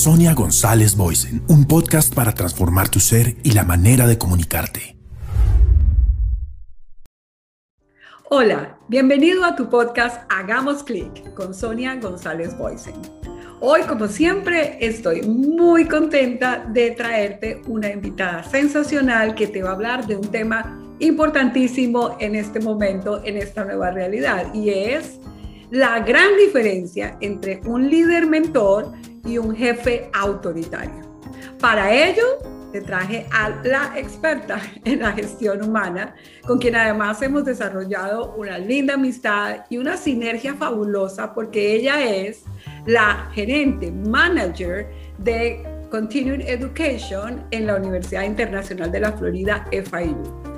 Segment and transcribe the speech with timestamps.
[0.00, 4.96] Sonia González Boysen, un podcast para transformar tu ser y la manera de comunicarte.
[8.30, 12.94] Hola, bienvenido a tu podcast Hagamos clic con Sonia González Boysen.
[13.60, 19.74] Hoy, como siempre, estoy muy contenta de traerte una invitada sensacional que te va a
[19.74, 25.20] hablar de un tema importantísimo en este momento, en esta nueva realidad, y es
[25.70, 28.92] la gran diferencia entre un líder mentor
[29.24, 31.08] y un jefe autoritario.
[31.60, 32.24] Para ello,
[32.72, 36.14] te traje a la experta en la gestión humana,
[36.46, 42.44] con quien además hemos desarrollado una linda amistad y una sinergia fabulosa porque ella es
[42.86, 50.49] la gerente manager de Continuing Education en la Universidad Internacional de la Florida, FIU.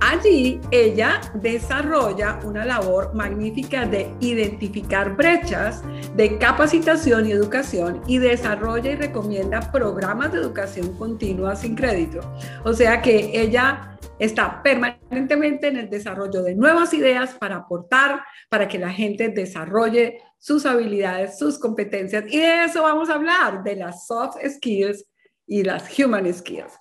[0.00, 5.82] Allí ella desarrolla una labor magnífica de identificar brechas
[6.16, 12.20] de capacitación y educación y desarrolla y recomienda programas de educación continua sin crédito.
[12.64, 18.68] O sea que ella está permanentemente en el desarrollo de nuevas ideas para aportar, para
[18.68, 22.24] que la gente desarrolle sus habilidades, sus competencias.
[22.28, 25.04] Y de eso vamos a hablar, de las soft skills
[25.46, 26.72] y las human skills.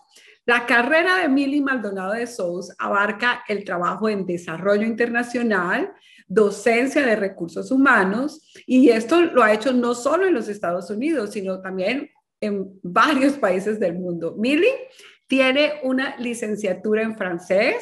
[0.46, 5.92] La carrera de Mili Maldonado de Sous abarca el trabajo en desarrollo internacional,
[6.28, 11.32] docencia de recursos humanos, y esto lo ha hecho no solo en los Estados Unidos,
[11.32, 12.10] sino también
[12.42, 14.36] en varios países del mundo.
[14.38, 14.70] Mili
[15.28, 17.76] tiene una licenciatura en francés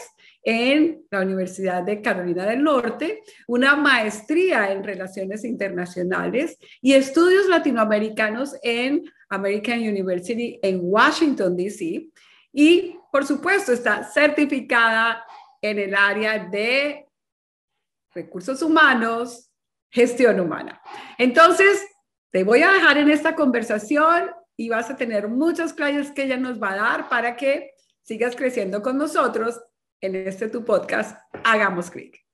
[0.43, 8.55] en la Universidad de Carolina del Norte, una maestría en relaciones internacionales y estudios latinoamericanos
[8.63, 12.09] en American University en Washington, D.C.
[12.59, 15.23] Y, por supuesto, está certificada
[15.61, 17.07] en el área de
[18.15, 19.51] recursos humanos,
[19.91, 20.81] gestión humana.
[21.19, 21.85] Entonces,
[22.31, 26.37] te voy a dejar en esta conversación y vas a tener muchas clases que ella
[26.37, 29.61] nos va a dar para que sigas creciendo con nosotros
[30.01, 32.26] en este tu podcast, Hagamos Clic.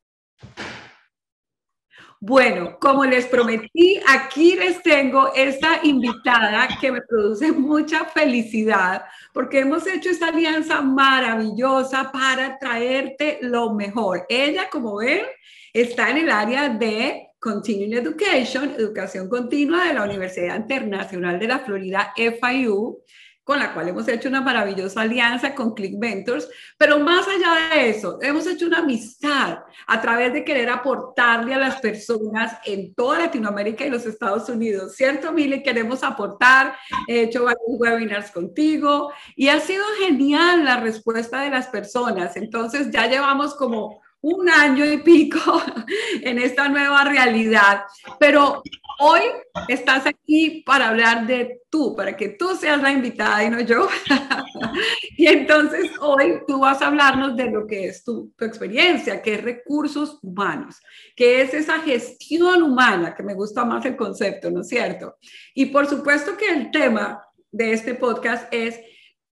[2.26, 9.04] Bueno, como les prometí, aquí les tengo esta invitada que me produce mucha felicidad
[9.34, 14.26] porque hemos hecho esta alianza maravillosa para traerte lo mejor.
[14.30, 15.26] Ella, como ven,
[15.74, 21.60] está en el área de Continuing Education, educación continua de la Universidad Internacional de la
[21.60, 23.04] Florida, FIU
[23.44, 27.90] con la cual hemos hecho una maravillosa alianza con Click Ventures, pero más allá de
[27.90, 33.20] eso, hemos hecho una amistad a través de querer aportarle a las personas en toda
[33.20, 35.62] Latinoamérica y los Estados Unidos, ¿cierto, Mili?
[35.62, 36.76] Queremos aportar,
[37.08, 42.92] he hecho varios webinars contigo y ha sido genial la respuesta de las personas, entonces
[42.92, 45.62] ya llevamos como un año y pico
[46.22, 47.84] en esta nueva realidad,
[48.20, 48.64] pero
[49.00, 49.22] hoy
[49.68, 53.90] estás aquí para hablar de tú, para que tú seas la invitada y no yo.
[55.18, 59.44] y entonces hoy tú vas a hablarnos de lo que es tu, experiencia, que es
[59.44, 60.80] recursos humanos,
[61.18, 65.18] que es esa gestión humana, que me gusta más el concepto, ¿no es cierto?
[65.54, 68.80] Y por supuesto que el tema de este podcast es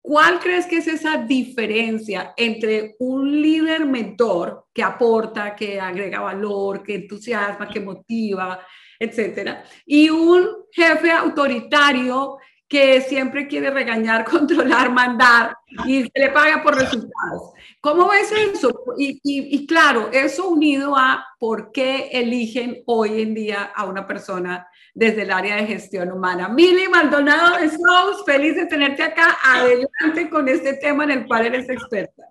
[0.09, 6.83] ¿Cuál crees que es esa diferencia entre un líder mentor que aporta, que agrega valor,
[6.83, 8.59] que entusiasma, que motiva,
[8.99, 15.55] etcétera, y un jefe autoritario que siempre quiere regañar, controlar, mandar
[15.85, 17.53] y se le paga por resultados.
[17.83, 18.85] ¿Cómo ves eso?
[18.97, 24.67] Y, y, claro, eso unido a por qué eligen hoy en día a una persona
[24.94, 26.49] desde el área de gestión humana.
[26.49, 29.38] Mili Maldonado de Sous, feliz de tenerte acá.
[29.44, 32.25] Adelante con este tema en el cual eres experta.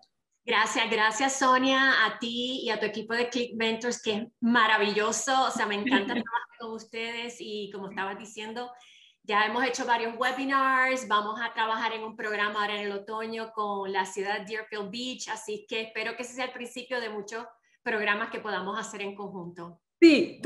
[0.45, 5.43] Gracias, gracias Sonia, a ti y a tu equipo de Click Mentors, que es maravilloso.
[5.43, 8.71] O sea, me encanta trabajar con ustedes y como estabas diciendo,
[9.23, 13.51] ya hemos hecho varios webinars, vamos a trabajar en un programa ahora en el otoño
[13.51, 17.09] con la ciudad de Deerfield Beach, así que espero que ese sea el principio de
[17.09, 17.45] muchos
[17.83, 19.81] programas que podamos hacer en conjunto.
[19.99, 20.39] Sí,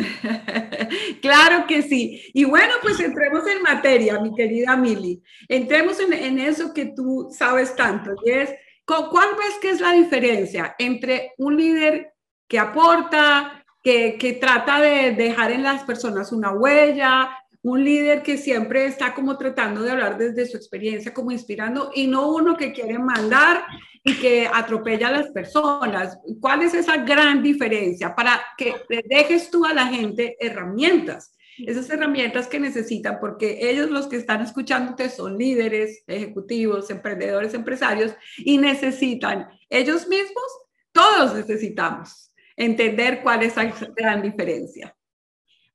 [1.21, 2.21] claro que sí.
[2.33, 5.21] Y bueno, pues entremos en materia, mi querida Mili.
[5.47, 8.53] Entremos en, eso que tú sabes tanto, y es,
[8.85, 12.13] ¿cuál ves que es la diferencia entre un líder
[12.47, 18.37] que aporta, que, que trata de dejar en las personas una huella, un líder que
[18.37, 22.73] siempre está como tratando de hablar desde su experiencia, como inspirando, y no uno que
[22.73, 23.63] quiere mandar
[24.03, 26.17] y que atropella a las personas.
[26.39, 28.75] ¿Cuál es esa gran diferencia para que
[29.07, 31.35] dejes tú a la gente herramientas?
[31.59, 38.13] Esas herramientas que necesitan, porque ellos los que están escuchándote son líderes, ejecutivos, emprendedores, empresarios,
[38.37, 40.43] y necesitan ellos mismos,
[40.91, 44.95] todos necesitamos entender cuál es la gran diferencia.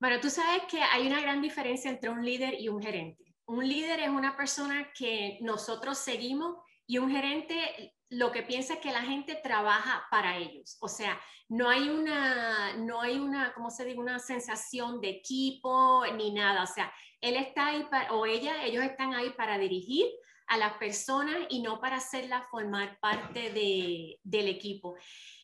[0.06, 3.34] Bueno, tú sabes que hay una gran diferencia entre un líder y un gerente.
[3.44, 8.78] Un líder es una persona que nosotros seguimos y un gerente lo que piensa es
[8.78, 10.76] que la gente trabaja para ellos.
[10.80, 13.98] O sea, no hay una, no hay una, ¿cómo se dice?
[13.98, 16.62] Una sensación de equipo ni nada.
[16.62, 20.06] O sea, él está ahí para, o ella, ellos están ahí para dirigir
[20.46, 24.94] a las personas y no para hacerlas formar parte de, del equipo.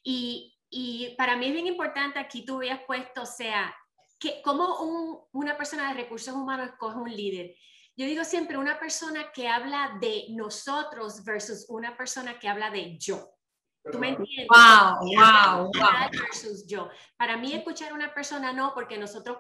[0.04, 3.74] Y, y, para mí es bien importante, aquí tú habías puesto, o sea,
[4.22, 7.56] que, ¿cómo un, una persona de recursos humanos escoge un líder?
[7.96, 12.96] Yo digo siempre una persona que habla de nosotros versus una persona que habla de
[12.98, 13.34] yo.
[13.90, 14.46] ¿Tú me entiendes?
[14.48, 16.10] Wow, wow, wow.
[16.12, 16.88] Versus yo.
[17.16, 19.38] Para mí escuchar a una persona no, porque nosotros,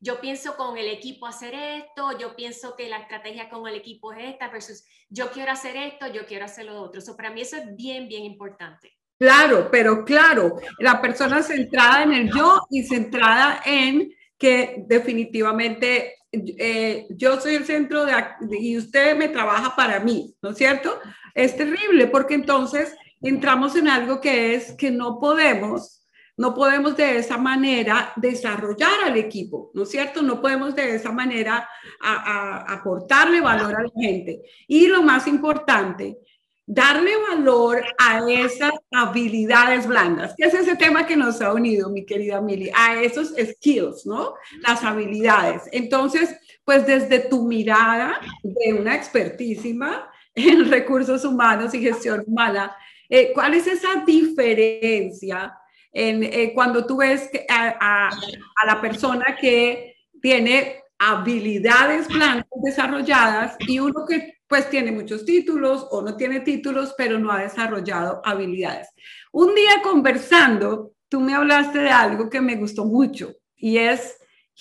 [0.00, 4.14] yo pienso con el equipo hacer esto, yo pienso que la estrategia con el equipo
[4.14, 7.02] es esta versus yo quiero hacer esto, yo quiero hacer lo otro.
[7.02, 8.96] So, para mí eso es bien, bien importante.
[9.18, 14.10] Claro, pero claro, la persona centrada en el yo y centrada en
[14.42, 18.12] que definitivamente eh, yo soy el centro de,
[18.58, 20.98] y usted me trabaja para mí, ¿no es cierto?
[21.32, 26.04] Es terrible porque entonces entramos en algo que es que no podemos,
[26.36, 30.22] no podemos de esa manera desarrollar al equipo, ¿no es cierto?
[30.22, 31.68] No podemos de esa manera
[32.00, 34.42] aportarle valor a la gente.
[34.66, 36.18] Y lo más importante,
[36.66, 42.04] darle valor a esas habilidades blandas, que es ese tema que nos ha unido, mi
[42.04, 44.34] querida Mili, a esos skills, ¿no?
[44.60, 45.62] Las habilidades.
[45.72, 52.74] Entonces, pues desde tu mirada de una expertísima en recursos humanos y gestión humana,
[53.08, 55.54] eh, ¿cuál es esa diferencia
[55.92, 63.80] en, eh, cuando tú ves a, a la persona que tiene habilidades blandas desarrolladas y
[63.80, 68.86] uno que pues tiene muchos títulos o no tiene títulos, pero no ha desarrollado habilidades.
[69.32, 74.18] Un día conversando, tú me hablaste de algo que me gustó mucho y es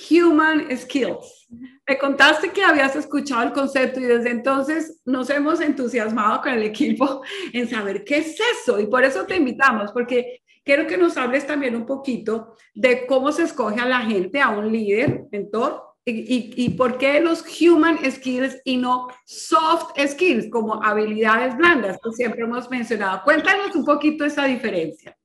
[0.10, 1.50] Human Skills.
[1.86, 6.64] Me contaste que habías escuchado el concepto y desde entonces nos hemos entusiasmado con el
[6.64, 7.22] equipo
[7.52, 11.46] en saber qué es eso y por eso te invitamos, porque quiero que nos hables
[11.46, 16.70] también un poquito de cómo se escoge a la gente, a un líder, mentor, y,
[16.72, 22.70] por qué los human skills y no soft skills como habilidades blandas que siempre hemos
[22.70, 23.24] mencionado.
[23.24, 25.18] Cuéntanos un poquito esa diferencia.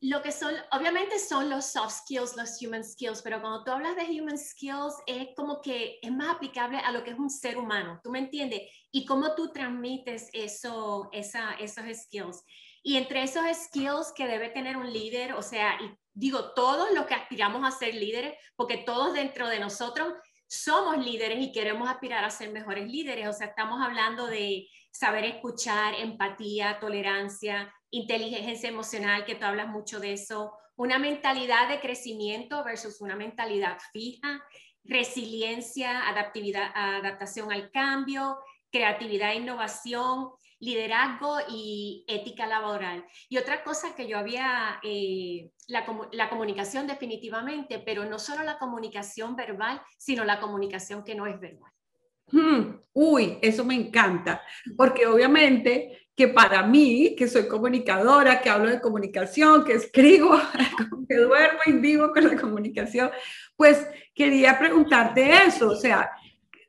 [0.00, 3.96] lo que son, obviamente son los soft skills, los human skills, pero cuando tú hablas
[3.96, 7.58] de human skills es como que es más aplicable a lo que es un ser
[7.58, 8.62] humano, ¿tú me entiendes?
[8.92, 12.44] Y cómo tú transmites eso, esa, esos skills.
[12.82, 17.06] Y entre esos skills que debe tener un líder, o sea, y digo todos los
[17.06, 20.14] que aspiramos a ser líderes, porque todos dentro de nosotros
[20.48, 23.28] somos líderes y queremos aspirar a ser mejores líderes.
[23.28, 30.00] O sea, estamos hablando de saber escuchar, empatía, tolerancia, inteligencia emocional, que tú hablas mucho
[30.00, 34.42] de eso, una mentalidad de crecimiento versus una mentalidad fija,
[34.84, 38.38] resiliencia, adaptividad, adaptación al cambio,
[38.72, 40.30] creatividad e innovación,
[40.60, 43.04] liderazgo y ética laboral.
[43.28, 48.58] Y otra cosa que yo había, eh, la, la, comunicación definitivamente, pero no solo la
[48.58, 51.72] comunicación verbal, sino la comunicación que no es verbal.
[52.30, 54.42] Hmm, uy, eso me encanta,
[54.76, 60.36] porque obviamente que para mí, que soy comunicadora, que hablo de comunicación, que escribo,
[61.08, 63.10] que duermo y vivo con la comunicación,
[63.54, 66.10] pues quería preguntarte eso, o sea,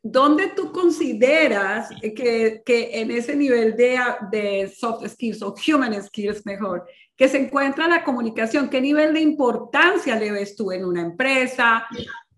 [0.03, 3.99] ¿dónde tú consideras que, que en ese nivel de,
[4.31, 6.85] de, soft skills o human skills mejor,
[7.19, 8.69] que se encuentra la comunicación?
[8.69, 11.85] ¿Qué nivel de importancia le ves tú en una empresa,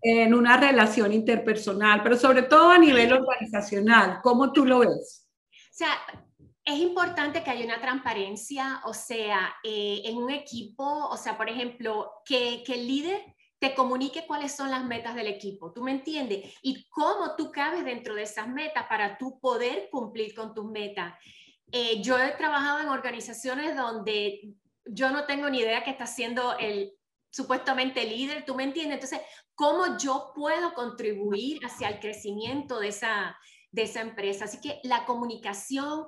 [0.02, 4.18] en una relación interpersonal, pero sobre todo a nivel organizacional?
[4.24, 5.28] ¿Cómo tú lo ves?
[5.52, 5.92] O sea,
[6.64, 11.48] es importante que haya una transparencia, o sea, eh, en un equipo, o sea, por
[11.48, 13.20] ejemplo, que, que el líder
[13.60, 16.56] te comunique cuáles son las metas del equipo, ¿tú me entiendes?
[16.60, 21.14] Y cómo tú cabes dentro de esas metas para tú poder cumplir con tus metas.
[21.70, 26.56] Eh, yo he trabajado en organizaciones donde yo no tengo ni idea qué está haciendo
[26.58, 26.92] el
[27.30, 28.94] supuestamente líder, ¿tú me entiendes?
[29.02, 29.20] Entonces,
[29.54, 33.36] ¿cómo yo puedo contribuir hacia el crecimiento de esa,
[33.70, 34.44] de esa empresa?
[34.44, 36.06] Así que la comunicación,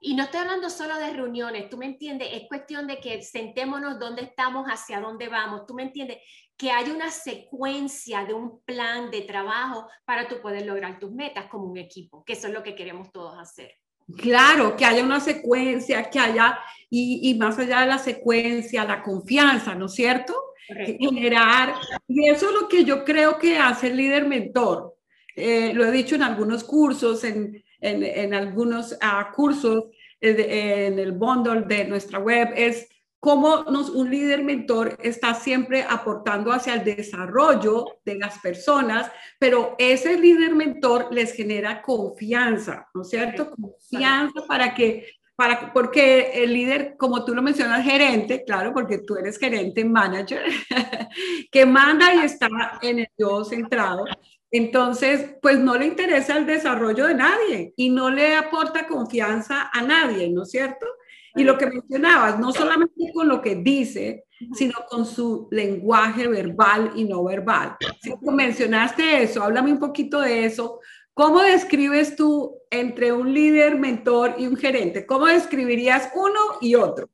[0.00, 4.00] y no estoy hablando solo de reuniones, tú me entiendes, es cuestión de que sentémonos
[4.00, 6.18] dónde estamos, hacia dónde vamos, tú me entiendes,
[6.56, 11.46] que haya una secuencia de un plan de trabajo para tú poder lograr tus metas
[11.46, 13.72] como un equipo, que eso es lo que queremos todos hacer.
[14.16, 16.58] Claro, que haya una secuencia, que haya,
[16.90, 20.34] y, más allá de la secuencia, la confianza, ¿no es cierto?
[20.68, 21.74] Generar,
[22.06, 24.96] y eso es lo que yo creo que hace el líder mentor.
[25.36, 29.84] Eh, lo he dicho en algunos cursos, en, en, algunos ah, cursos,
[30.20, 32.88] eh, en el bundle de nuestra web, es
[33.24, 39.76] cómo nos, un líder mentor está siempre aportando hacia el desarrollo de las personas, pero
[39.78, 43.50] ese líder mentor les genera confianza, ¿no es cierto?
[43.52, 49.16] Confianza para que, para, porque el líder, como tú lo mencionas, gerente, claro, porque tú
[49.16, 50.42] eres gerente, manager,
[51.50, 52.50] que manda y está
[52.82, 54.04] en el yo centrado.
[54.50, 59.80] Entonces, pues no le interesa el desarrollo de nadie y no le aporta confianza a
[59.80, 60.86] nadie, ¿no es cierto?
[61.36, 64.24] Y lo que mencionabas, no solamente con lo que dice,
[64.54, 67.76] sino con su lenguaje verbal y no verbal.
[68.00, 70.80] Si tú mencionaste eso, háblame un poquito de eso.
[71.12, 75.06] ¿Cómo describes tú entre un líder, mentor y un gerente?
[75.06, 77.08] ¿Cómo describirías uno y otro?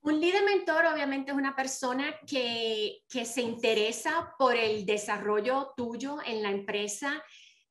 [0.00, 6.16] Un líder mentor obviamente es una persona que, que se interesa por el desarrollo tuyo
[6.24, 7.22] en la empresa,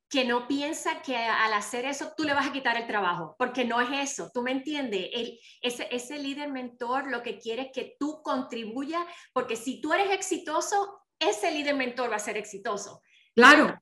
[0.09, 3.65] que no piensa que al hacer eso tú le vas a quitar el trabajo, porque
[3.65, 7.71] no es eso, tú me entiendes, el, ese, ese líder mentor lo que quiere es
[7.73, 13.01] que tú contribuyas, porque si tú eres exitoso, ese líder mentor va a ser exitoso.
[13.37, 13.77] Claro.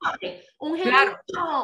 [0.59, 1.15] Un gerente,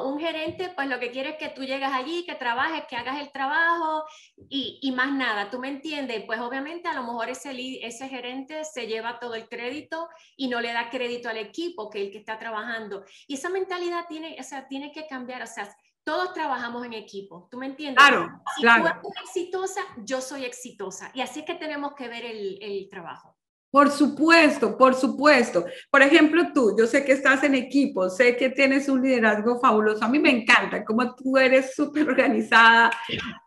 [0.05, 3.19] un gerente, pues lo que quiere es que tú llegas allí, que trabajes, que hagas
[3.19, 4.05] el trabajo
[4.49, 5.49] y, y, más nada.
[5.49, 6.23] ¿Tú me entiendes?
[6.25, 7.51] Pues obviamente a lo mejor ese,
[7.85, 10.07] ese gerente se lleva todo el crédito
[10.37, 13.03] y no le da crédito al equipo, que el que está trabajando.
[13.27, 15.41] Y esa mentalidad tiene, o sea, tiene que cambiar.
[15.41, 15.67] O sea,
[16.05, 17.49] todos trabajamos en equipo.
[17.51, 18.01] ¿Tú me entiendes?
[18.07, 19.01] Claro, si claro.
[19.01, 21.11] tú eres exitosa, yo soy exitosa.
[21.13, 23.35] Y así es que tenemos que ver el, el trabajo.
[23.71, 25.63] Por supuesto, por supuesto.
[25.89, 30.03] Por ejemplo, tú, yo sé que estás en equipo, sé que tienes un liderazgo fabuloso.
[30.03, 32.91] A mí me encanta cómo tú eres súper organizada,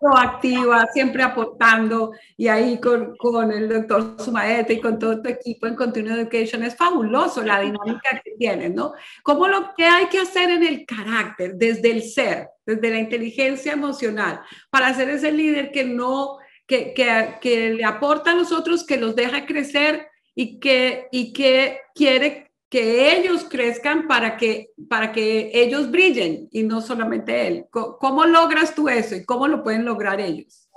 [0.00, 5.66] proactiva, siempre aportando y ahí con, con el doctor Sumaete y con todo tu equipo
[5.66, 6.62] en Continuing Education.
[6.62, 8.94] Es fabuloso la dinámica que tienes, ¿no?
[9.22, 13.74] ¿Cómo lo que hay que hacer en el carácter, desde el ser, desde la inteligencia
[13.74, 14.40] emocional,
[14.70, 16.38] para ser ese líder que no...
[16.66, 21.32] Que, que, que le aporta a los otros, que los deja crecer, y que, y
[21.32, 27.66] que quiere que ellos crezcan para que, para que ellos brillen y no solamente él.
[27.70, 30.68] ¿Cómo, logras tú eso y cómo lo pueden lograr ellos?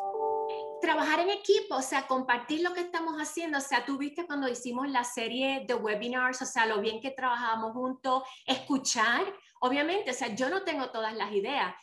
[0.80, 3.58] Trabajar en equipo, o sea, compartir lo que estamos haciendo.
[3.58, 7.10] O sea, tú viste cuando hicimos la serie de webinars, o sea, lo bien que
[7.10, 9.24] trabajamos juntos, escuchar.
[9.60, 11.74] Obviamente, o sea, yo no tengo todas las ideas,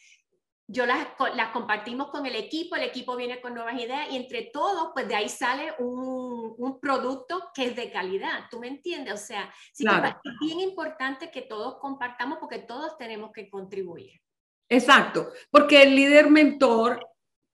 [0.66, 4.42] yo las, las, compartimos con el equipo, el equipo viene con nuevas ideas y entre
[4.42, 6.13] todos, pues de ahí sale un,
[6.58, 9.14] un producto que es de calidad, ¿tú me entiendes?
[9.14, 10.20] O sea, sí claro.
[10.22, 14.20] es bien importante que todos compartamos porque todos tenemos que contribuir.
[14.68, 17.06] Exacto, porque el líder mentor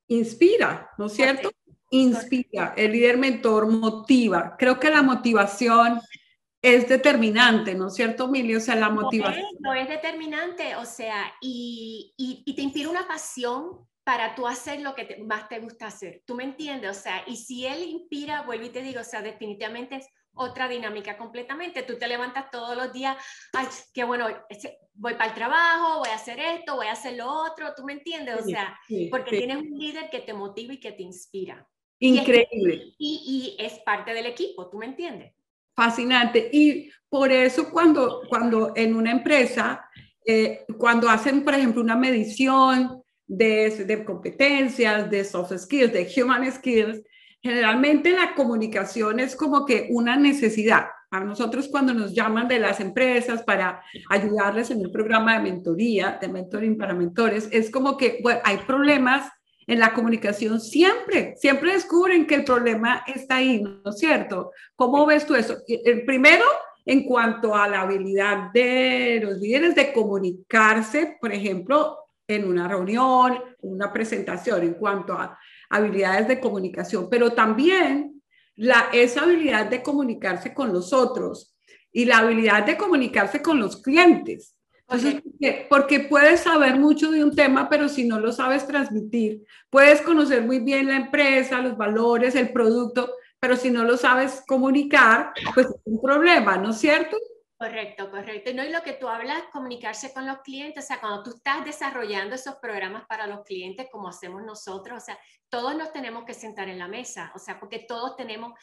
[0.09, 1.50] inspira, ¿no es cierto?
[1.90, 4.57] Inspira, el líder mentor motiva.
[4.57, 6.00] Creo que la motivación
[6.62, 8.59] es determinante, ¿no es cierto, Milio?
[8.59, 9.42] O sea, la motivación.
[9.42, 14.35] No es, no es determinante, o sea, y, y, y, te inspira una pasión para
[14.35, 16.25] tú hacer lo que te, más te gusta hacer.
[16.26, 16.99] ¿Tú me entiendes?
[16.99, 20.67] O sea, y si él inspira, vuelvo y te digo, o sea, definitivamente es otra
[20.67, 21.85] dinámica completamente.
[21.85, 23.17] Tú te levantas todos los días,
[23.52, 24.26] ay, qué bueno,
[24.95, 27.93] voy para el trabajo, voy a hacer esto, voy a hacer lo otro, ¿tú me
[27.93, 28.35] entiendes?
[28.40, 29.38] O sea, sí, porque sí.
[29.38, 31.64] tienes un líder que te motiva y que te inspira.
[32.00, 32.93] Increíble.
[32.99, 35.33] Y, y, y es parte del equipo, ¿tú me entiendes?
[35.76, 36.50] Fascinante.
[36.52, 39.88] Y por eso cuando, cuando en una empresa,
[40.26, 43.00] eh, cuando hacen, por ejemplo, una medición
[43.30, 47.00] de, de, competencias, de soft skills, de human skills,
[47.40, 50.87] generalmente la comunicación es como que una necesidad.
[51.12, 56.18] A nosotros cuando nos llaman de las empresas para ayudarles en un programa de mentoría,
[56.20, 59.30] de mentoring para mentores, es como que bueno, hay problemas
[59.66, 64.50] en la comunicación siempre, siempre descubren que el problema está ahí, ¿no es cierto?
[64.75, 65.58] ¿Cómo ves tú eso?
[65.68, 66.44] El primero,
[66.84, 72.00] en cuanto a la habilidad de los líderes de comunicarse, por ejemplo,
[72.37, 78.22] en una reunión, en una presentación, en cuanto a habilidades de comunicación, pero también
[78.56, 81.56] la, esa habilidad de comunicarse con los otros
[81.92, 84.56] y la habilidad de comunicarse con los clientes.
[84.80, 85.66] Entonces, okay.
[85.68, 90.42] porque puedes saber mucho de un tema, pero si no lo sabes transmitir, puedes conocer
[90.42, 95.66] muy bien la empresa, los valores, el producto, pero si no lo sabes comunicar, pues
[95.68, 97.16] es un problema, ¿no es cierto?
[97.61, 98.55] Correcto, correcto.
[98.55, 101.62] No, y lo que tú hablas, comunicarse con los clientes, o sea, cuando tú estás
[101.62, 105.19] desarrollando esos programas para los clientes, como hacemos nosotros, o sea,
[105.50, 108.59] todos nos tenemos que sentar en la mesa, o sea, porque todos tenemos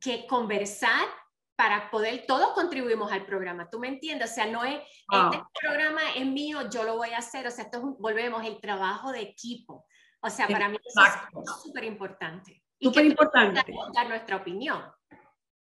[0.00, 1.06] que conversar
[1.54, 4.32] para poder, todos contribuimos al programa, ¿tú me entiendes?
[4.32, 4.80] O sea, no es,
[5.12, 5.30] ah.
[5.32, 8.60] este programa es mío, yo lo voy a hacer, o sea, esto es, volvemos, el
[8.60, 9.86] trabajo de equipo.
[10.20, 12.60] O sea, para mí eso es súper importante.
[12.80, 13.62] Súper importante.
[13.94, 14.82] Dar nuestra opinión.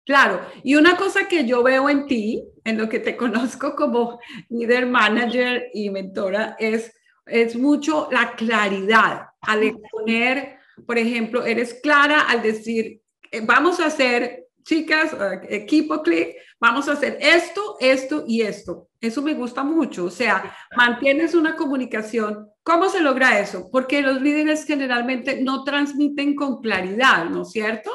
[0.06, 4.20] Claro, y una cosa que yo veo en ti, en lo que te conozco como
[4.50, 6.94] líder manager y mentora, es,
[7.26, 13.88] es mucho la claridad al exponer, por ejemplo, eres clara al decir eh, vamos a
[13.88, 18.90] hacer, chicas, eh, equipo click, vamos a hacer esto, esto y esto.
[19.02, 20.06] Eso me gusta mucho.
[20.06, 22.50] O sea, mantienes una comunicación.
[22.64, 23.70] ¿Cómo se logra eso?
[23.72, 27.92] Porque los líderes generalmente no transmiten con claridad, ¿no es cierto?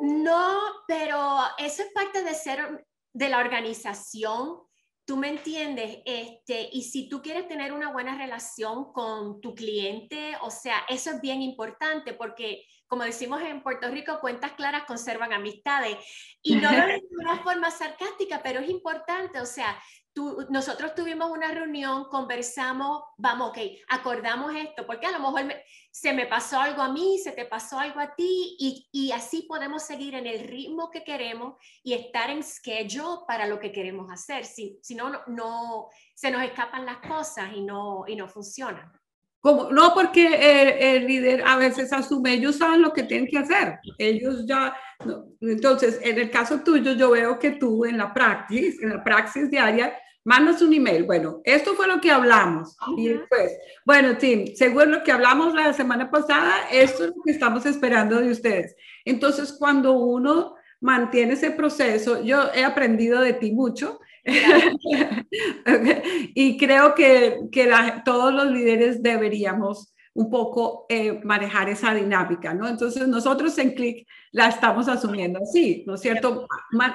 [0.00, 4.60] No, pero eso es parte de ser de la organización.
[5.04, 10.36] Tú me entiendes, este, y si tú quieres tener una buena relación con tu cliente,
[10.42, 15.32] o sea, eso es bien importante porque como decimos en Puerto Rico, cuentas claras conservan
[15.34, 15.98] amistades.
[16.42, 19.78] Y no de una forma sarcástica, pero es importante, o sea,
[20.18, 23.58] tú, nosotros tuvimos una reunión, conversamos, vamos, ok,
[23.88, 25.54] acordamos esto, porque a lo mejor
[25.92, 29.42] se me pasó algo a mí, se te pasó algo a ti, y, y, así
[29.42, 34.10] podemos seguir en el ritmo que queremos y estar en schedule para lo que queremos
[34.10, 34.44] hacer.
[34.44, 38.90] Si, si no, no, se nos escapan las cosas y no, y no funcionan.
[39.40, 43.78] Como, no porque el, líder a veces asume, ellos saben lo que tienen que hacer,
[43.96, 44.76] ellos ya,
[45.40, 49.48] entonces en el caso tuyo yo veo que tú en la praxis, en la praxis
[49.48, 49.96] diaria,
[50.28, 53.50] mandas un email, bueno, esto fue lo que hablamos, y después,
[53.86, 58.20] bueno, Tim, según lo que hablamos la semana pasada, esto es lo que estamos esperando
[58.20, 58.76] de ustedes.
[59.06, 64.00] Entonces, cuando uno mantiene ese proceso, yo he aprendido de ti mucho,
[66.34, 67.72] y creo que, que
[68.04, 72.68] todos los líderes deberíamos un poco eh, manejar esa dinámica, ¿no?
[72.68, 76.46] Entonces nosotros en Click la estamos asumiendo así, ¿no es cierto?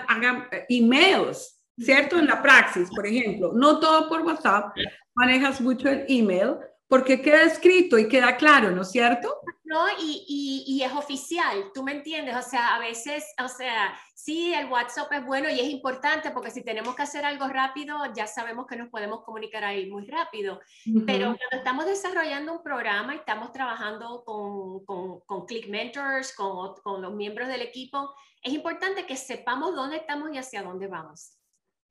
[0.08, 2.18] Hagan eh, emails, ¿cierto?
[2.18, 4.76] En la praxis, por ejemplo, no todo por WhatsApp,
[5.16, 9.40] manejas mucho el email, porque queda escrito y queda claro, ¿no es cierto?
[9.64, 13.98] No, y, y, y, es oficial, tú me entiendes, o sea, a veces, o sea,
[14.14, 17.98] sí, el WhatsApp es bueno y es importante porque si tenemos que hacer algo rápido,
[18.16, 20.60] ya sabemos que nos podemos comunicar ahí muy rápido,
[21.08, 26.76] pero cuando estamos desarrollando un programa y estamos trabajando con, con, con Click Mentors, con,
[26.84, 31.40] con los miembros del equipo, es importante que sepamos dónde estamos y hacia dónde vamos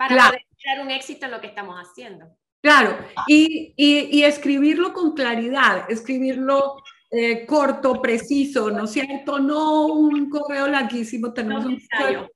[0.09, 2.27] para poder tener un éxito en lo que estamos haciendo.
[2.62, 6.77] Claro, y, y, escribirlo con claridad, escribirlo
[7.11, 9.41] eh, corto, preciso, ¿no es cierto?
[9.41, 12.31] No un correo larguísimo, tenemos un correo.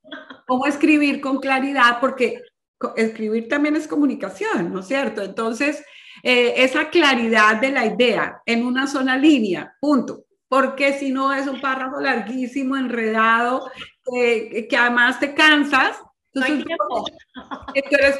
[0.48, 1.98] ¿Cómo escribir con claridad?
[2.00, 2.42] Porque
[2.96, 5.22] escribir también es comunicación, ¿no es cierto?
[5.22, 5.84] Entonces,
[6.24, 10.24] eh, esa claridad de la idea en una sola línea, punto.
[10.48, 13.70] Porque si no es un párrafo larguísimo, enredado,
[14.12, 16.00] que además te cansas
[16.36, 17.04] no hay tiempo.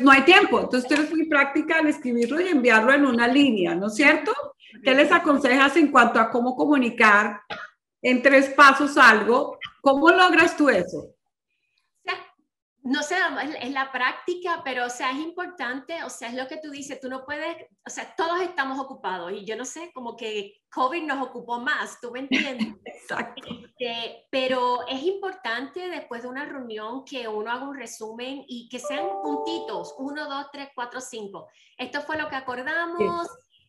[0.00, 0.60] no hay tiempo.
[0.60, 4.32] Entonces tú eres muy práctica al escribirlo y enviarlo en una línea, ¿no es cierto?
[4.82, 7.40] ¿Qué les aconsejas en cuanto a cómo comunicar
[8.02, 9.58] en tres pasos algo?
[9.80, 11.15] ¿Cómo logras tú eso?
[12.86, 13.16] No sé,
[13.60, 17.00] es la práctica, pero o sea, es importante, o sea, es lo que tú dices,
[17.00, 21.02] tú no puedes, o sea, todos estamos ocupados y yo no sé, como que COVID
[21.02, 22.74] nos ocupó más, tú me entiendes.
[22.84, 23.42] Exacto.
[23.48, 28.78] Este, pero es importante después de una reunión que uno haga un resumen y que
[28.78, 31.48] sean puntitos, uno, dos, tres, cuatro, cinco.
[31.76, 33.28] Esto fue lo que acordamos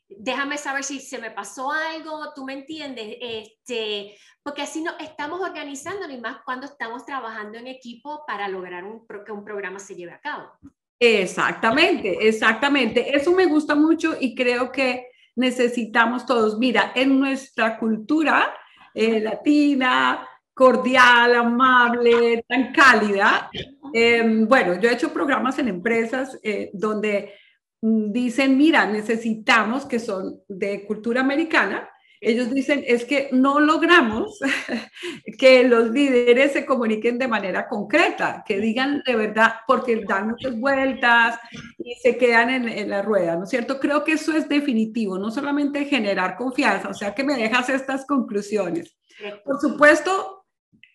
[0.10, 5.42] déjame saber si se me pasó algo, tú me entiendes, este, porque así no estamos
[5.42, 9.96] organizando y más cuando estamos trabajando en equipo para lograr un, que un programa se
[9.96, 10.52] lleve a cabo.
[11.00, 13.16] Exactamente, exactamente.
[13.16, 16.58] Eso me gusta mucho y creo que necesitamos todos.
[16.58, 18.54] Mira, en nuestra cultura
[18.94, 23.50] eh, latina, cordial, amable, tan cálida,
[23.94, 27.34] em, bueno, yo he hecho programas en empresas eh, donde
[27.82, 34.40] dicen, mira, necesitamos, que son de cultura americana, ellos dicen, es que no logramos
[35.38, 40.60] que los líderes se comuniquen de manera concreta, que digan de verdad, porque dan muchas
[40.60, 41.40] vueltas
[41.78, 43.80] y se quedan en, en, la rueda, ¿no es cierto?
[43.80, 48.06] Creo que eso es definitivo, no solamente generar confianza, o sea, que me dejas estas
[48.06, 48.98] conclusiones.
[49.44, 50.37] Por supuesto,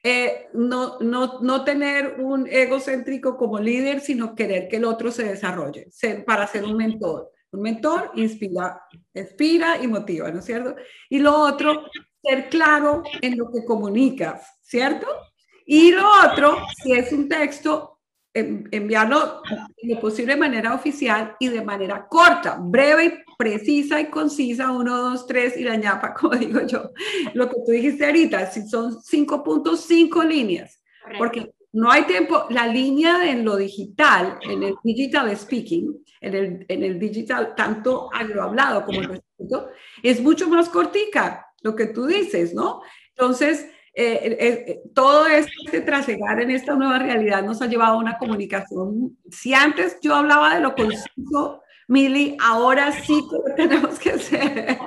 [0.02, 5.24] eh, no, no, no, tener un egocéntrico como líder, sino querer que el otro se
[5.24, 7.30] desarrolle, ser, para ser un mentor.
[7.52, 8.82] Un mentor inspira,
[9.14, 10.74] inspira y motiva, ¿no es cierto?
[11.08, 11.84] Y lo otro,
[12.22, 15.06] ser claro en lo que comunicas, ¿cierto?
[15.66, 17.91] Y lo otro, si es un texto,
[18.34, 19.42] enviarlo
[19.82, 25.56] de posible manera oficial y de manera corta, breve, precisa y concisa, uno, dos, tres
[25.56, 26.92] y la ñapa, como digo yo.
[27.34, 30.82] Lo que tú dijiste ahorita, si son 5.5 líneas,
[31.18, 36.66] porque no hay tiempo, la línea en lo digital, en el digital speaking, en el,
[36.68, 39.68] en el digital, tanto lo hablado como lo escrito,
[40.02, 42.82] es mucho más cortica, lo que tú dices, ¿no?
[43.10, 47.98] Entonces, eh, eh, eh, todo este trasegar en esta nueva realidad nos ha llevado a
[47.98, 49.18] una comunicación.
[49.30, 54.78] Si antes yo hablaba de lo conciso, Mili, ahora sí que lo tenemos que hacer,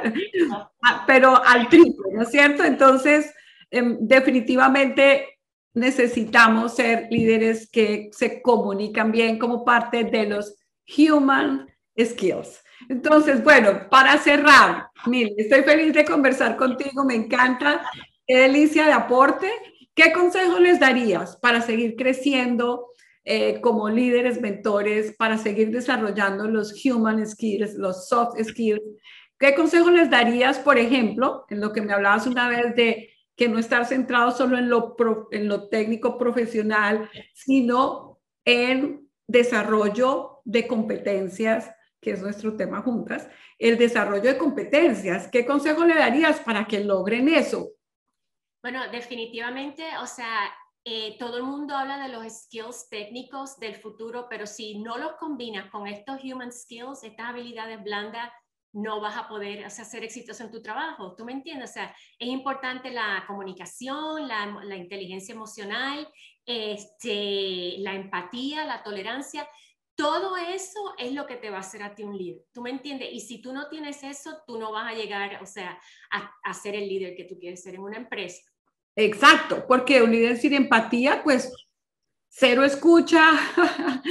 [0.81, 2.63] ah, pero al triple, ¿no es cierto?
[2.63, 3.31] Entonces,
[3.69, 5.37] em, definitivamente
[5.75, 10.55] necesitamos ser líderes que se comunican bien como parte de los
[10.97, 11.67] human
[11.99, 12.63] skills.
[12.89, 17.87] Entonces, bueno, para cerrar, Mil, estoy feliz de conversar contigo, me encanta,
[18.27, 19.49] qué delicia de aporte.
[19.93, 22.87] ¿Qué consejo les darías para seguir creciendo
[23.23, 28.81] eh, como líderes, mentores, para seguir desarrollando los human skills, los soft skills?
[29.39, 33.49] ¿Qué consejo les darías, por ejemplo, en lo que me hablabas una vez de que
[33.49, 42.21] no estar centrado solo en lo, técnico profesional, sino en desarrollo de competencias, que es
[42.21, 43.27] nuestro tema juntas,
[43.59, 45.27] el desarrollo de competencias.
[45.27, 47.71] ¿Qué consejo le darías para que logren eso?
[48.65, 50.51] Bueno, definitivamente, o sea,
[50.83, 55.17] eh, todo el mundo habla de los skills técnicos del futuro, pero si no los
[55.17, 58.31] combinas con estos human skills, estas habilidades blandas,
[58.73, 61.15] no vas a poder ser exitoso en tu trabajo.
[61.15, 61.69] ¿Tú me entiendes?
[61.69, 66.11] O sea, es importante la comunicación, la, inteligencia emocional,
[66.43, 69.47] este, la empatía, la tolerancia.
[69.93, 72.41] Todo eso es lo que te va a hacer a ti un líder.
[72.51, 73.09] ¿Tú me entiendes?
[73.11, 76.73] Y si tú no tienes eso, tú no vas a llegar, o sea, a ser
[76.73, 78.41] el líder que tú quieres ser en una empresa.
[78.95, 81.51] Exacto, porque un líder sin empatía, pues
[82.29, 83.31] cero escucha,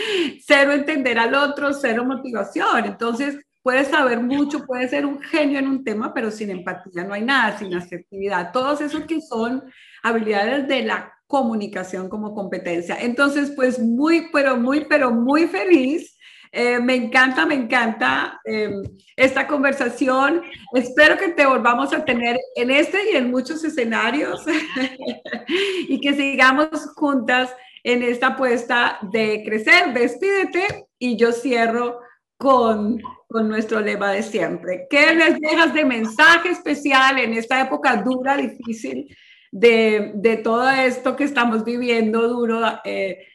[0.47, 2.85] cero entender al otro, cero motivación.
[2.85, 7.15] Entonces, puedes saber mucho, puedes ser un genio en un tema, pero sin empatía no
[7.15, 8.53] hay nada, sin asertividad.
[8.53, 9.65] Todos esos que son
[10.03, 12.97] habilidades de la comunicación como competencia.
[13.01, 16.14] Entonces, pues muy, pero muy, pero muy feliz.
[16.55, 18.83] Eh, me encanta, me encanta em,
[19.17, 20.43] esta conversación.
[20.73, 24.45] Espero que te volvamos a tener en este y en muchos escenarios
[25.89, 29.93] y que sigamos juntas en esta apuesta de crecer.
[29.93, 32.01] Despídete y yo cierro
[32.37, 33.01] con
[33.35, 34.87] con nuestro lema de siempre.
[34.89, 39.13] ¿Qué les dejas de mensaje especial en esta época dura, difícil
[39.51, 43.27] de, de todo esto que estamos viviendo, duro, eh,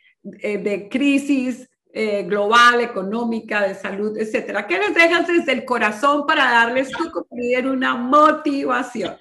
[0.42, 4.68] eh, de crisis eh, global, económica, de salud, etcétera?
[4.68, 7.28] ¿Qué les dejas desde el corazón para darles tú como
[7.72, 9.18] una motivación?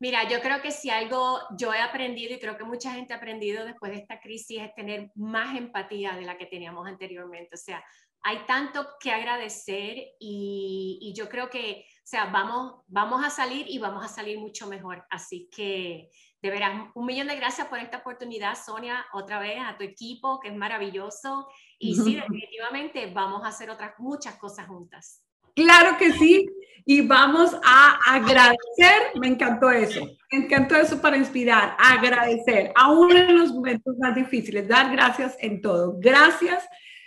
[0.00, 3.18] Mira, yo creo que si algo yo he aprendido y creo que mucha gente ha
[3.18, 7.50] aprendido después de esta crisis es tener más empatía de la que teníamos anteriormente.
[7.54, 7.84] O sea,
[8.22, 13.78] hay tanto que agradecer y, yo creo que, o sea, vamos, vamos a salir y
[13.78, 15.04] vamos a salir mucho mejor.
[15.10, 16.10] Así que,
[16.42, 20.40] de veras, un millón de gracias por esta oportunidad, Sonia, otra vez a tu equipo,
[20.40, 21.46] que es maravilloso.
[21.82, 25.22] Y sí, definitivamente vamos a hacer otras muchas cosas juntas.
[25.54, 26.46] Claro que sí.
[26.84, 33.38] Y vamos a agradecer, me encantó eso, me encantó eso para inspirar, agradecer, aún en
[33.38, 35.96] los momentos más difíciles, dar gracias en todo.
[35.98, 36.66] Gracias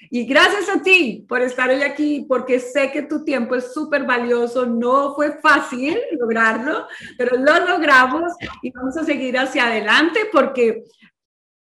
[0.10, 4.06] y gracias a ti por estar hoy aquí, porque sé que tu tiempo es súper
[4.06, 4.66] valioso.
[4.66, 8.32] No fue fácil lograrlo, pero lo logramos
[8.62, 10.84] y vamos a seguir hacia adelante porque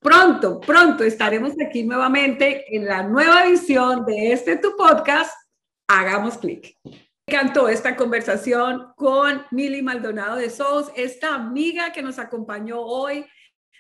[0.02, 5.32] pronto, pronto estaremos aquí nuevamente en la nueva edición de este tu podcast.
[5.88, 6.76] Hagamos clic.
[6.84, 13.26] Me encantó esta conversación con Mili Maldonado de SOS, esta amiga que nos acompañó hoy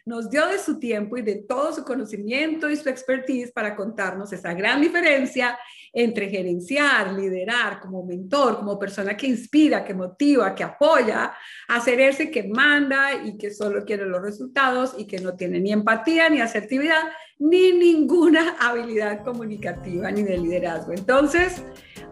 [0.05, 4.33] nos dio de su tiempo y de todo su conocimiento y su expertise para contarnos
[4.33, 5.57] esa gran diferencia
[5.93, 11.33] entre gerenciar, liderar como mentor, como persona que inspira, que motiva, que apoya,
[11.67, 15.71] hacer ese que manda y que solo quiere los resultados y que no tiene ni
[15.71, 17.03] empatía, ni asertividad,
[17.39, 20.93] ni ninguna habilidad comunicativa ni de liderazgo.
[20.93, 21.61] Entonces,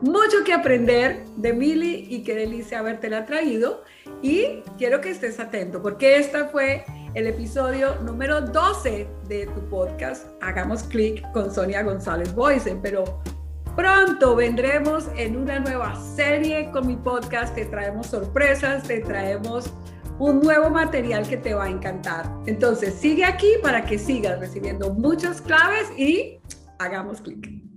[0.02, 3.84] mucho que aprender de Mili y qué delicia habértela traído.
[4.22, 6.84] Y quiero que estés atento porque esta fue
[7.16, 12.76] el episodio número 12 de tu podcast Hagamos Clic con Sonia González Boyce.
[12.82, 13.22] Pero
[13.76, 17.56] pronto vendremos en una nueva serie con mi podcast.
[17.56, 19.74] Te traemos sorpresas, te traemos
[20.20, 22.30] un nuevo material que te va a encantar.
[22.46, 26.40] Entonces sigue aquí para que sigas recibiendo muchas claves y
[26.78, 27.69] hagamos clic.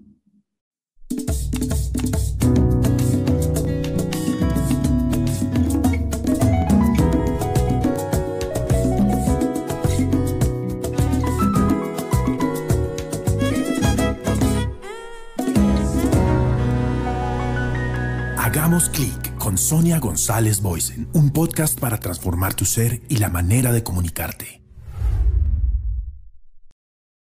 [18.73, 23.71] Hagamos clic con Sonia González Boysen, un podcast para transformar tu ser y la manera
[23.71, 24.62] de comunicarte.